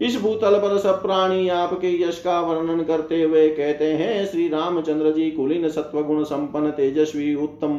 [0.00, 5.12] इस भूतल पर सब प्राणी आपके यश का वर्णन करते हुए कहते हैं, श्री रामचंद्र
[5.12, 7.78] जी कुलीन सत्वगुण संपन्न तेजस्वी उत्तम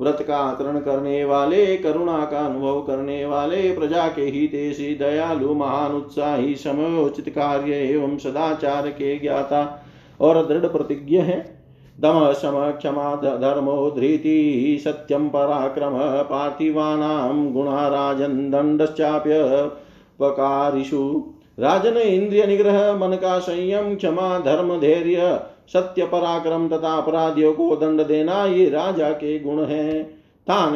[0.00, 5.92] व्रत का आचरण करने वाले, करुणा का अनुभव करने वाले, प्रजा के हितेशी दयालु महान
[5.92, 9.84] उत्साही, समयोचित कार्य एवं सदाचार के ज्ञाता
[10.20, 11.60] और दृढ़ प्रतिज्ञ है।
[12.00, 19.32] दम सम क्षमा धर्मो धृति सत्यम पराक्रम पार्थिवानां गुणा राजन दंडश्चाप्य
[20.20, 21.24] पकारिषु
[21.60, 25.40] राजन इंद्रिय निग्रह, मन का संयम, क्षमा, धर्म, धैर्य
[25.72, 30.20] सत्य पराक्रम तथा अपराधियों को दंड देना ये राजा के गुण हैं।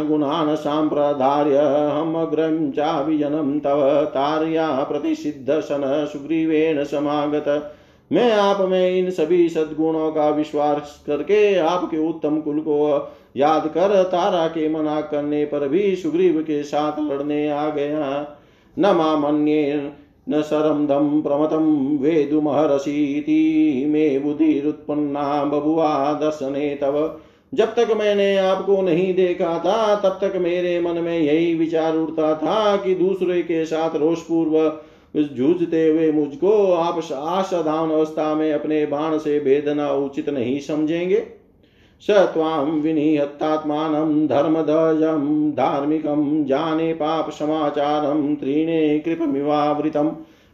[0.08, 1.58] गुणान सांप्रदार्य
[1.90, 7.74] हम अग्रम चाविजनम तव तार्या प्रतिषिद्ध सन सुग्रीवेण समागत।
[8.12, 14.02] मैं आप में इन सभी सद्गुणों का विश्वास करके आपके उत्तम कुल को याद कर
[14.02, 18.38] तारा के मना करने पर भी सुग्रीव के साथ लड़ने आ गया।
[18.78, 19.92] न मामन्ये
[20.28, 27.20] न शरमदं प्रमतं वेदुमहर्षीति मे बुद्धिरुत्पन्ना बभुआ दर्शने तव।
[27.54, 32.34] जब तक मैंने आपको नहीं देखा था, तब तक मेरे मन में यही विचार उठता
[32.34, 34.72] था कि दूसरे के साथ रोषपूर्व
[35.16, 41.43] जूझते हुए मुझको आप असाधारण अवस्था में अपने बाण से भेदना उचित नहीं समझेंगे।
[42.06, 50.08] स त्वां विनिहत्तात्मानं धर्मदजं धार्मिकं जाने पाप समाचारं त्रीणे कृपमिवावृतम्।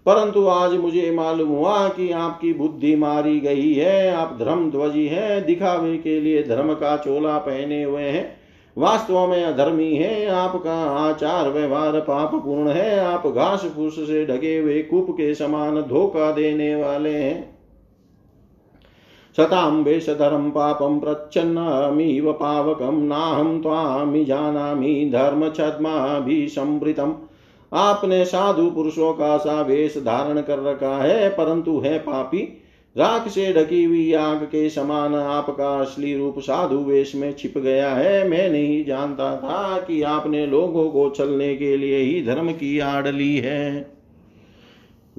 [0.07, 5.45] परंतु आज मुझे मालूम हुआ कि आपकी बुद्धि मारी गई है, आप धर्म ध्वजी है,
[5.45, 8.37] दिखावे के लिए धर्म का चोला पहने हुए हैं।
[8.79, 14.59] वास्तव में अधर्मी है, आपका आचार व्यवहार पाप पूर्ण है, आप घास फूस से ढके
[14.59, 17.50] हुए कूप के समान धोखा देने वाले हैं।
[19.37, 27.13] सतां वेशधरं पापं प्रच्छन्नमीव पावकं, नाहं त्वामि जानामि धर्मछद्माभिसंवृतम्।
[27.73, 32.57] आपने साधु पुरुषों का सा वेश धारण कर रखा है, परंतु है पापी।
[32.97, 37.91] राख से ढकी हुई आग के समान आपका असली रूप साधु वेश में छिप गया
[37.91, 42.79] है। मैं नहीं जानता था कि आपने लोगों को चलने के लिए ही धर्म की
[42.79, 44.00] आड़ ली है।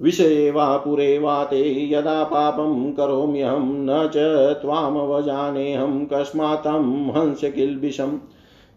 [0.01, 4.17] विषये वा पुरे वा ते यदा पापं करोम्यहं न च
[4.61, 8.17] त्वामवजानेऽहं कस्मात्तं हंस किल्बिषम्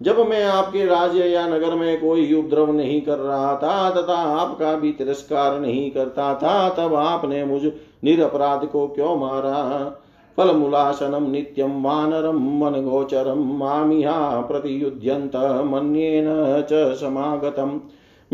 [0.02, 4.74] जब मैं आपके राज्य या नगर में कोई उपद्रव नहीं कर रहा था, तथा आपका
[4.74, 7.62] भी तिरस्कार नहीं करता था, तब आपने मुझ
[8.04, 9.96] निरपराध को क्यों मारा?
[10.36, 16.26] फलमूलासनं नित्यं वानरं वनगोचरं मामिहा प्रतियुध्यन्त मन्येन
[16.72, 17.80] च समागतम्।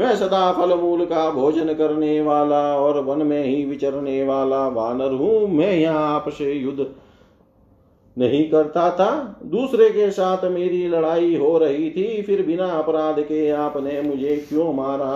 [0.00, 5.12] मैं सदा फल मूल का भोजन करने वाला और वन में ही विचरने वाला वानर
[5.12, 6.86] हूँ। मैं यहाँ आपसे युद्ध
[8.16, 9.10] नहीं करता था।
[9.46, 14.72] दूसरे के साथ मेरी लड़ाई हो रही थी। फिर बिना अपराध के आपने मुझे क्यों
[14.72, 15.12] मारा?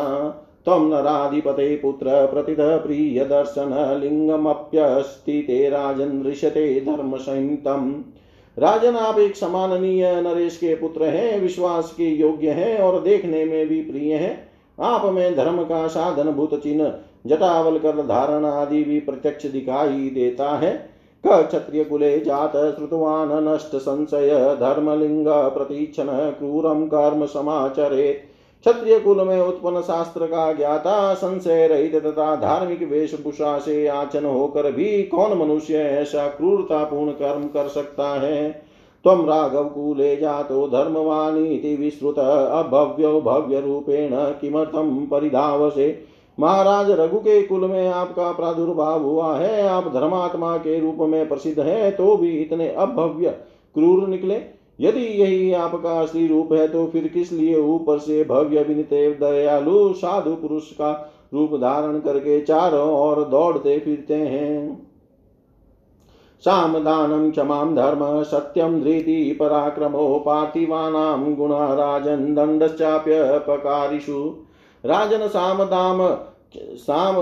[0.66, 8.04] तम नराधिपते पुत्र प्रतिद प्रिय दर्शन, लिंगमप्यस्ति ते राजन ऋषते धर्म संयुतम
[8.56, 13.66] राजन, आप एक सम्माननीय नरेश के पुत्र हैं, विश्वास के योग्य हैं और देखने में
[13.68, 16.92] भी प्रिय हैं। आप में धर्म का साधन भूत चिन्ह,
[17.26, 20.94] जटावल कर धारण आदि भी प्रत्यक्ष दिखाई देता है।
[21.26, 28.12] क क्षत्रिय कुले जात श्रुतवान नष्ट संशय, धर्मलिंग प्रतीक्षण क्रूरम कर्म समाचरे।
[28.66, 34.72] क्षत्रिय कुल में उत्पन्न शास्त्र का ज्ञाता संशय रहित तथा धार्मिक वेशभूषा से आचन होकर
[34.72, 38.63] भी कौन मनुष्य ऐसा क्रूरतापूर्ण कर्म कर सकता है?
[39.04, 45.88] त्वं राघवकूले जातो धर्मवानीति विश्रुत अभव्यो भव्यरूपेण किमर्थं परिधावसे?
[46.38, 51.58] महाराज, रघु के कुल में आपका प्रादुर्भाव हुआ है, आप धर्मात्मा के रूप में प्रसिद्ध
[51.60, 53.30] है तो भी इतने अभव्य,
[53.76, 54.40] क्रूर निकले।
[54.78, 59.92] यदि यही आपका असली रूप है तो फिर किस लिए ऊपर से भव्य विनते दयालु
[59.92, 60.90] साधु पुरुष का
[61.34, 64.93] रूप धारण करके चारों ओर दौड़ते फिरते हैं?
[66.44, 74.20] सामदानं क्षमां धर्म सत्यं धृति पराक्रमो पार्थिवानां गुणा राजन् दण्डश्चाप्यपकारिषु।
[74.84, 76.06] राजन साम दाम
[76.56, 77.16] साम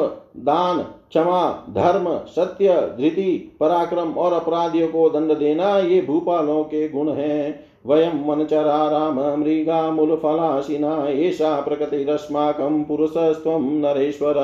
[0.44, 7.08] दान क्षमा धर्म सत्य धृति पराक्रम और अपराधियों को दंड देना, ये भूपालों के गुण
[7.08, 14.38] हैं। वयम वनचरा राम मृगा मूल फलाशिना ऐसा प्रकृतिरस्माकं पुरुषस्त्वं नरेश्वर।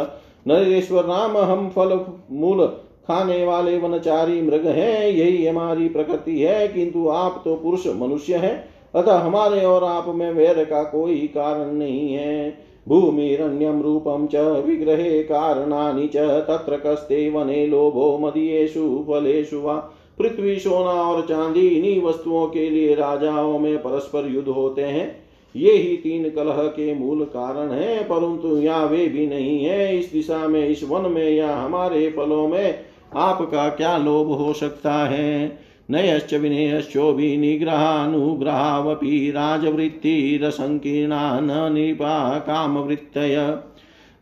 [0.46, 2.00] नरेश्वर नाम हम फल
[2.32, 2.68] मूल
[3.08, 8.68] खाने वाले वनचारी मृग हैं, यही हमारी प्रकृति है, किंतु आप तो पुरुष मनुष्य हैं,
[8.94, 15.22] अतः हमारे और आप में वैर का कोई कारण नहीं है। भूमिरण्यं रूपं च, विग्रहे
[15.22, 19.74] कारणानि च, तत्र कस्ते वने लोभो मदीयेषु, फलेषु वा,
[20.18, 25.72] पृथ्वी, सोना और चांदी, इन्हीं वस्तुओं के लिए राजाओं में परस्पर युद्ध होते हैं। ये
[25.72, 30.48] ही तीन कलह के मूल कारण है, परंतु यहाँ वे भी नहीं है। इस दिशा
[30.48, 35.58] में, इस वन में या हमारे फलों में आपका क्या लोभ हो सकता है?
[35.90, 43.58] नयश्च विनयश्चोभिनिग्रहानुग्रहावपि राजवृत्तिरसङ्कीर्णा न निपा कामवृत्तय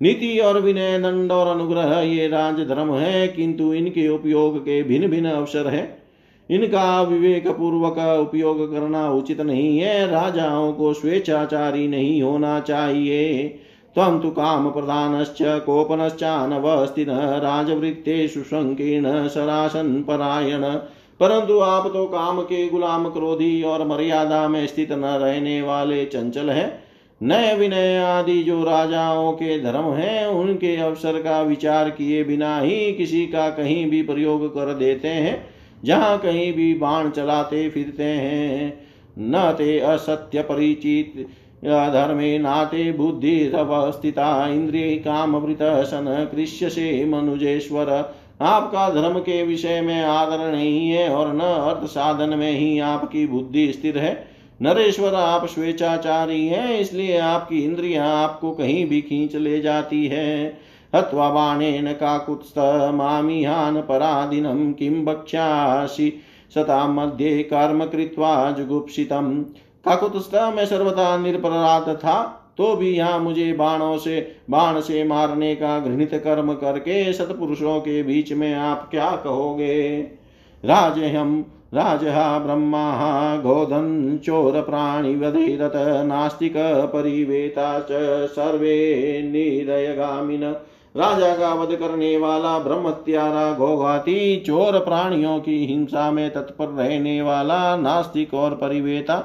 [0.03, 5.29] नीति और विनय, दंड और अनुग्रह ये राजधर्म है, किंतु इनके उपयोग के भिन्न भिन्न
[5.29, 6.03] अवसर है।
[6.51, 13.59] इनका विवेक पूर्वक उपयोग करना उचित नहीं है। राजाओं को स्वेच्छाचारी नहीं होना चाहिए।
[13.97, 20.65] त्वं तु काम प्रधानश्च कोपनश्चानवस्थिन, राजवृत्तेषु संकीर्ण सरासन परायण
[21.21, 26.51] परंतु आप तो काम के गुलाम क्रोधी और मर्यादा में स्थित न रहने वाले चंचल
[26.51, 26.67] है।
[27.21, 32.93] नय विनय आदि जो राजाओं के धर्म हैं, उनके अवसर का विचार किए बिना ही
[32.93, 35.49] किसी का कहीं भी प्रयोग कर देते हैं।
[35.85, 38.87] जहाँ कहीं भी बाण चलाते फिरते हैं,
[39.19, 41.27] न ते असत्य परिचित।
[41.63, 47.91] धर्मे नाते बुद्धिरवस्थिता इंद्रिय कामवृत सन कृष्य से मनुजेश्वर।
[48.41, 53.27] आपका धर्म के विषय में आदर नहीं है और न अर्थ साधन में ही आपकी
[53.27, 54.15] बुद्धि स्थिर है।
[54.63, 60.47] नरेश्वर, आप स्वेच्छाचारी हैं, इसलिए आपकी इंद्रियाँ आपको कहीं भी खींच ले जाती है।
[60.93, 62.59] हत्वा बाणेन काकुत्स्थ
[62.95, 66.13] मामिहान पराधीनम किं बक्ष्यासि
[66.55, 69.45] सता मध्ये कर्म कृत्वा जुगुप्सितम।
[69.87, 75.79] काकुत्स्थ में सर्वथा निरपराध था तो भी यहाँ मुझे बाणों से, बाण से मारने का
[75.81, 79.99] घृणित कर्म करके सतपुरुषों के बीच में आप क्या कहोगे?
[80.65, 81.41] राजह्यं
[81.75, 85.73] राजः ब्रह्मा गोधन् चोरप्राणिवधेरत
[86.07, 88.77] नास्तिकपरिवेता च सर्वे
[89.23, 90.45] निरयगामिन।
[90.95, 97.77] राजा का वध करने वाला ब्रह्मत्यारा गोघाती चोर प्राणियों की हिंसा में तत्पर रहने वाला
[97.77, 99.17] नास्तिक और परिवेता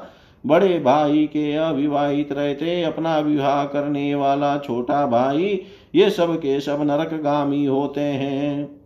[0.44, 5.60] बड़े भाई के अविवाहित रहते, अपना विवाह करने वाला छोटा भाई,
[5.96, 8.80] ये सब के सब नरकगामी होते हैं।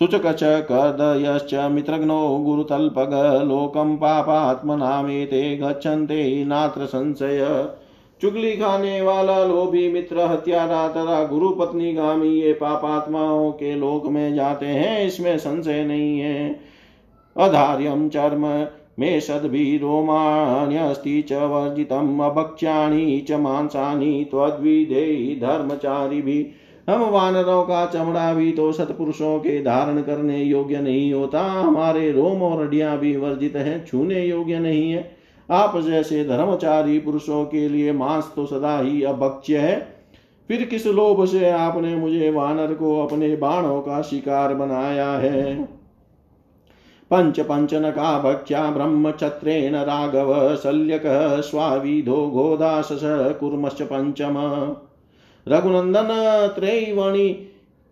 [0.00, 3.12] शुचक च कदयश्च मित्रघ्नो गुरुतल्पग
[3.44, 7.46] लोकं पापात्मनामेते गच्छन्ते नात्र संशय
[8.20, 14.34] चुगली खाने वाला लोभी मित्र हत्यारा तथा गुरु पत्नी गामी, ये पापात्माओं के लोक में
[14.34, 16.60] जाते हैं, इसमें संशय नहीं है।
[17.36, 18.46] अधार्यम चर्म
[18.98, 28.52] मे सद्भि रोमाण्यस्ति च वर्जितम्, अभक्ष्याणि च मांसानि त्वद्विधेयि धर्मचारिभिः। हम वानरों का चमड़ा भी
[28.52, 33.84] तो सतपुरुषों के धारण करने योग्य नहीं होता। हमारे रोम और हड्डियाँ भी वर्जित हैं,
[33.86, 35.10] छूने योग्य नहीं है।
[35.50, 39.76] आप जैसे धर्मचारी पुरुषों के लिए मांस तो सदा ही अभक्ष्य है।
[40.48, 45.68] फिर किस लोभ से आपने मुझे वानर को अपने बाणों का शिकार बनाया है?
[47.10, 51.02] पंच पंचनका भक्ष्या ब्रह्मचत्रेण राघव शल्यक
[51.44, 52.88] स्वाविधो गोदास
[53.40, 54.36] कुर्मश्च पंचम
[55.46, 56.08] रघुनंदन
[56.54, 57.28] त्रैवणी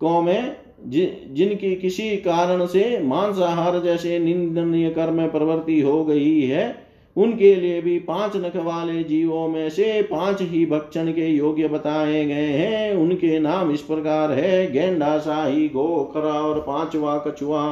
[0.00, 0.56] को में
[0.86, 6.74] जिनकी किसी कारण से मांसाहार जैसे निंदनीय कर्म प्रवृत्ति हो गई है,
[7.16, 12.24] उनके लिए भी पाँच नख वाले जीवों में से पाँच ही भक्षण के योग्य बताए
[12.24, 17.64] गए हैं। उनके नाम इस प्रकार है गेंडा शाही गोखरा और पांचवा कछुआ।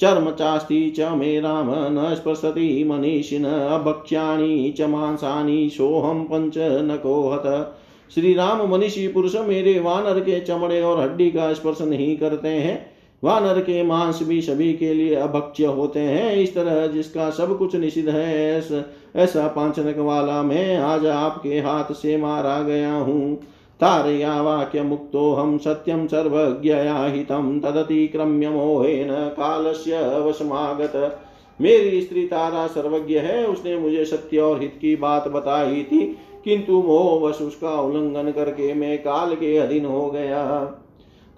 [0.00, 7.76] चर्म चास्ति च मे राम न स्पृशति मनीषिण अभक्ष्याणि च मांसानि सोहम पंच नकोहत
[8.10, 12.74] श्री राम मनीषी पुरुष, मेरे वानर के चमड़े और हड्डी का स्पर्श नहीं करते हैं।
[13.22, 17.76] वानर के मांस भी सभी के लिए अभक्ष्य होते हैं। इस तरह जिसका सब कुछ
[17.76, 18.82] निषिद्ध है, ऐसा
[19.16, 23.38] ऐसा पांचनक वाला मैं आज आपके हाथ से मारा गया हूँ।
[23.80, 31.20] तारया वाक्य मुक्तो हम सत्यम सर्वज्ञया हितम तदतिक्रम्य मोहेन कालस्य वशमागत।
[31.60, 36.00] मेरी स्त्री तारा सर्वज्ञ है, उसने मुझे सत्य और हित की बात बताई थी,
[36.44, 40.64] किंतु मोहवश उसका उल्लंघन करके मैं काल के अधीन हो गया।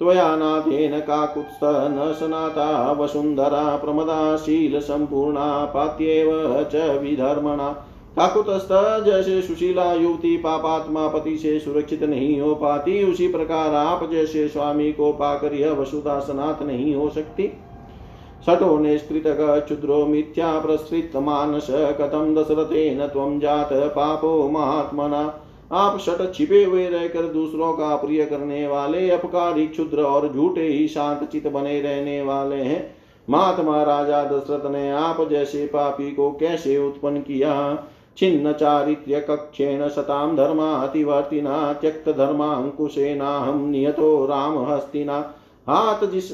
[0.01, 6.31] त्वया नाथेन काकुत्स्थ न सनाता वसुन्धरा प्रमदाशीलसम्पूर्णा पात्येव
[6.73, 7.69] च विधर्मणा।
[8.17, 8.69] काकुतस्थ
[9.05, 14.93] जैसे सुशीला युवती पापात्मा पति से सुरक्षित नहीं हो पाती। उसी प्रकार आप जैसे स्वामी
[14.93, 17.49] को पाकर यह वसुधा सनात नहीं हो सकती।
[18.47, 25.41] शठो निष्कृतक क्षुद्रो मिथ्या प्रसृत मानस कथम दशरथेन त्वं जात पापो महात्मना।
[25.73, 30.89] आप शट छिपे हुए रहकर दूसरों का प्रिय करने वाले, अपकारी, क्षुद्र और झूठे ही
[30.89, 32.97] शांत चित बने रहने वाले हैं।
[33.31, 37.85] महात्मा राजा दशरथ ने आप जैसे पापी को कैसे उत्पन्न किया?
[38.19, 45.19] छिन्न चारित्र्य कक्षेण शताम धर्मातिवर्तिना त्यक्त धर्मांकुशेनाहम नियतो राम हस्तिना
[45.67, 46.31] हाथ जिस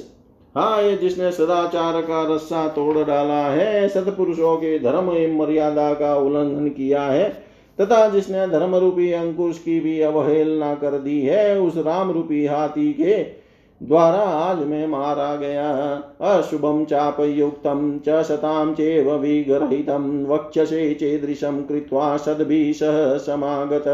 [0.54, 6.16] हाँ ये जिसने सदाचार का रस्सा तोड़ डाला है, सतपुरुषों के धर्म एवं मर्यादा का
[6.16, 7.28] उल्लंघन किया है,
[7.78, 12.92] तथा जिसने धर्म रूपी अंकुश की भी अवहेलना कर दी है, उस राम रूपी हाथी
[12.92, 13.41] के
[13.82, 15.70] द्वारा आज मैं मारा गया।
[16.20, 19.14] अशुभम चापयुक्तम च शताम चेव
[20.32, 23.84] वक्षसे चेदृशम कृत्वा सद्भि सह समागत।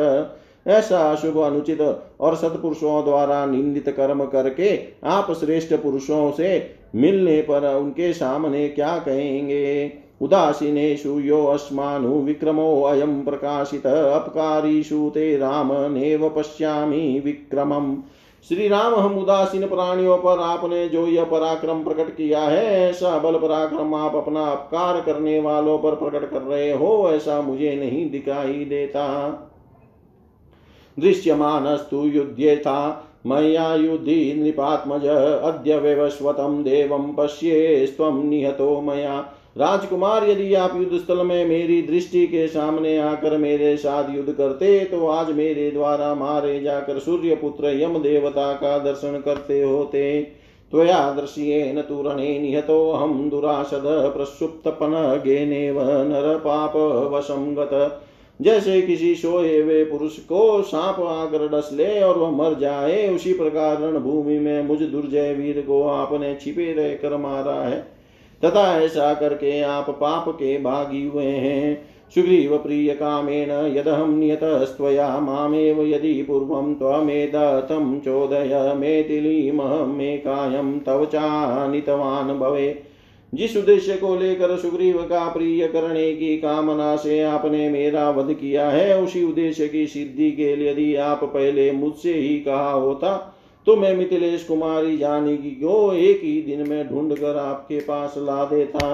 [0.66, 7.76] ऐसा अशुभ अनुचित और सत्पुरुषों द्वारा निंदित कर्म करके आप श्रेष्ठ पुरुषों से मिलने पर
[7.76, 9.92] उनके सामने क्या कहेंगे?
[10.20, 17.96] उदासीनेषु यो अस्मानु विक्रमो अयं प्रकाशित। अपकारीषु ते राम नेव पश्यामि विक्रमम्।
[18.44, 23.38] श्री राम हम उदासीन प्राणियों पर आपने जो यह पराक्रम प्रकट किया है, ऐसा बल
[23.38, 28.64] पराक्रम आप अपना अपकार करने वालों पर प्रकट कर रहे हो, ऐसा मुझे नहीं दिखाई
[28.64, 29.06] देता।
[30.98, 32.04] दृश्यमानस्तु
[32.56, 41.24] था मया युद्धि नृपात्मज, अद्य वैवस्वतं देवं पश्येस्त्वं निहतो मया। राजकुमार, यदि आप युद्ध स्थल
[41.26, 46.60] में मेरी दृष्टि के सामने आकर मेरे साथ युद्ध करते तो आज मेरे द्वारा मारे
[46.60, 50.20] जाकर सूर्य पुत्र यम देवता का दर्शन करते होते।
[50.72, 53.82] त्वया दृश्येन तुरणे निहतो हम दुरासद
[54.16, 54.94] प्रसुप्तपन
[55.24, 56.76] गेनेव नर पाप
[57.12, 58.00] वशम गत।
[58.40, 63.32] जैसे किसी सोए हुए पुरुष को सांप आकर डस ले और वह मर जाए, उसी
[63.34, 67.86] प्रकार रणभूमि में मुझ दुर्जय वीर को आपने छिपे रह कर मारा है।
[68.44, 75.82] तथा ऐसा करके आप पाप के भागी हुए हैं। सुग्रीव प्रिय कामेन यदहं नियतस्त्वया मामेव
[75.82, 82.82] यदि पूर्वं त्वमेदतं चोदय मेतिलीमहमेकायं तव चानितवान् भवे।
[83.34, 88.70] जिस उद्देश्य को लेकर सुग्रीव का प्रिय करने की कामना से आपने मेरा वध किया
[88.70, 93.34] है, उसी उद्देश्य की सिद्धि के लिए यदि आप पहले मुझसे ही कहा होता
[93.68, 98.44] तो मैं मिथिलेश कुमारी जानकी को एक ही दिन में ढूंढ कर आपके पास ला
[98.44, 98.86] देता।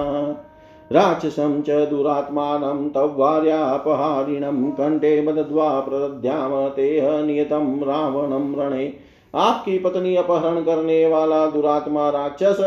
[0.91, 8.93] राक्षसं च दुरात्मानं तव्वार्यापहारिणं कण्ठे बदद्वा प्रदध्याम तेह नियतं रावणं रणे।
[9.33, 12.57] आपकी पत्नी अपहरण करने वाला दुरात्मा राक्षस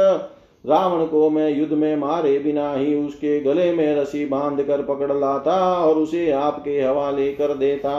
[0.65, 5.13] रावण को मैं युद्ध में मारे बिना ही उसके गले में रसी बाँध कर पकड़
[5.13, 7.95] लाता और उसे आपके हवाले कर देता।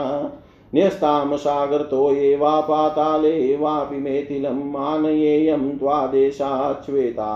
[0.74, 7.32] न्यस्ताम सागर तो ये वा पाताले वापि मेथिलम आनयेयम त्वादेशाश्वेता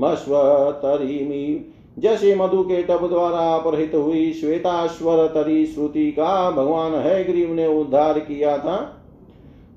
[0.00, 7.52] मस्वतरीमी जैसे मधु के टब द्वारा अपहृत हुई श्वेताश्वर तरी श्रुति का भगवान है ग्रीव
[7.52, 8.76] ने उद्धार किया था।